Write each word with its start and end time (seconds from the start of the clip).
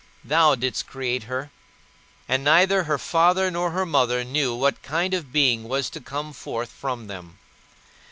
Thou 0.25 0.55
didst 0.55 0.87
create 0.87 1.25
her, 1.25 1.51
and 2.27 2.43
neither 2.43 2.85
her 2.85 2.97
father 2.97 3.51
nor 3.51 3.69
her 3.69 3.85
mother 3.85 4.23
knew 4.23 4.55
what 4.55 4.81
kind 4.81 5.13
of 5.13 5.31
being 5.31 5.65
was 5.65 5.91
to 5.91 6.01
come 6.01 6.33
forth 6.33 6.71
from 6.71 7.05
them. 7.05 7.37